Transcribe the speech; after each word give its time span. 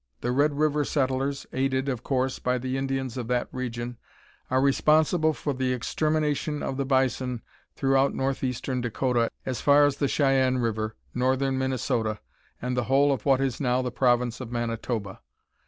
The 0.21 0.31
Red 0.31 0.57
River 0.57 0.83
settlers, 0.83 1.45
aided, 1.53 1.87
of 1.87 2.01
course, 2.01 2.39
by 2.39 2.57
the 2.57 2.75
Indians 2.75 3.17
of 3.17 3.27
that 3.27 3.47
region, 3.51 3.97
are 4.49 4.59
responsible 4.59 5.31
for 5.31 5.53
the 5.53 5.73
extermination 5.73 6.63
of 6.63 6.77
the 6.77 6.85
bison 6.87 7.43
throughout 7.75 8.15
northeastern 8.15 8.81
Dakota 8.81 9.29
as 9.45 9.61
far 9.61 9.85
as 9.85 9.97
the 9.97 10.07
Cheyenne 10.07 10.57
River, 10.57 10.95
northern 11.13 11.55
Minnesota, 11.59 12.17
and 12.59 12.75
the 12.75 12.85
whole 12.85 13.11
of 13.11 13.27
what 13.27 13.41
is 13.41 13.61
now 13.61 13.83
the 13.83 13.91
province 13.91 14.41
of 14.41 14.51
Manitoba. 14.51 15.19